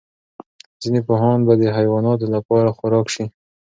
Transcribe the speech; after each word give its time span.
ځینې 0.81 0.99
پاڼې 1.07 1.43
به 1.47 1.53
د 1.61 1.63
حیواناتو 1.77 2.25
لپاره 2.35 2.75
خوراک 2.77 3.05
شي. 3.15 3.25